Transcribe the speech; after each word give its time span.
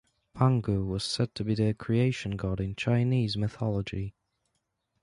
Pangu 0.35 0.83
was 0.83 1.03
said 1.03 1.35
to 1.35 1.43
be 1.43 1.53
the 1.53 1.75
creation 1.75 2.35
god 2.35 2.59
in 2.59 2.73
Chinese 2.75 3.37
mythology. 3.37 4.15